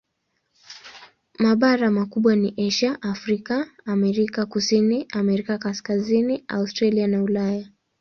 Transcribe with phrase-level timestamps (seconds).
[1.39, 7.67] Mabara makubwa ni Asia, Afrika, Amerika Kusini na Amerika Kaskazini, Australia na Ulaya.